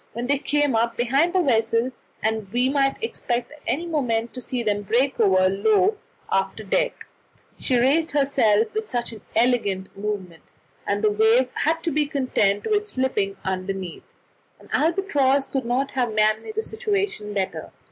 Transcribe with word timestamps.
When 0.13 0.25
they 0.25 0.39
came 0.39 0.75
up 0.75 0.97
behind 0.97 1.31
the 1.33 1.43
vessel, 1.43 1.91
and 2.23 2.51
we 2.51 2.69
might 2.69 2.97
expect 3.03 3.51
at 3.51 3.61
any 3.67 3.85
moment 3.85 4.33
to 4.33 4.41
see 4.41 4.63
them 4.63 4.81
break 4.81 5.19
over 5.19 5.43
the 5.43 5.49
low 5.49 5.95
after 6.31 6.63
deck, 6.63 7.05
she 7.59 7.75
just 7.75 7.83
raised 7.83 8.09
herself 8.09 8.73
with 8.73 8.91
an 8.95 9.21
elegant 9.35 9.95
movement, 9.95 10.41
and 10.87 11.03
the 11.03 11.11
wave 11.11 11.49
had 11.53 11.83
to 11.83 11.91
be 11.91 12.07
content 12.07 12.65
with 12.65 12.87
slipping 12.87 13.37
underneath. 13.43 14.15
An 14.59 14.69
albatross 14.73 15.45
could 15.45 15.65
not 15.65 15.91
have 15.91 16.15
managed 16.15 16.55
the 16.55 16.63
situation 16.63 17.35
better. 17.35 17.71